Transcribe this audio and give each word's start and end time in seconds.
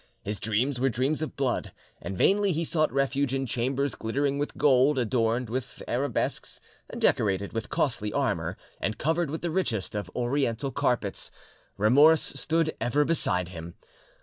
His 0.23 0.39
dreams 0.39 0.79
were 0.79 0.89
dreams 0.89 1.21
of 1.21 1.35
blood, 1.35 1.71
and 2.01 2.17
vainly 2.17 2.51
he 2.53 2.65
sought 2.65 2.91
refuge 2.91 3.35
in 3.35 3.45
chambers 3.45 3.93
glittering 3.93 4.39
with 4.39 4.57
gold, 4.57 4.97
adorned 4.97 5.47
with 5.47 5.83
arabesques, 5.87 6.59
decorated 6.97 7.53
with 7.53 7.69
costly 7.69 8.11
armour 8.11 8.57
and 8.79 8.97
covered 8.97 9.29
with 9.29 9.43
the 9.43 9.51
richest 9.51 9.93
of 9.93 10.09
Oriental 10.15 10.71
carpets, 10.71 11.29
remorse 11.77 12.33
stood 12.35 12.75
ever 12.81 13.05
beside 13.05 13.49
him. 13.49 13.75